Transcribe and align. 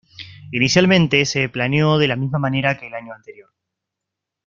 Inicialmente 0.51 1.25
se 1.25 1.47
planeó 1.47 1.99
de 1.99 2.07
la 2.07 2.15
misma 2.15 2.39
manera 2.39 2.75
que 2.75 2.87
el 2.87 2.95
año 2.95 3.13
anterior. 3.13 3.53